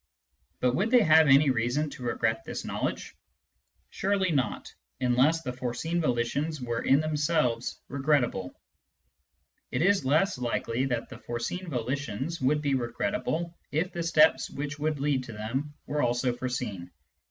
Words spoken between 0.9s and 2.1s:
have any reason to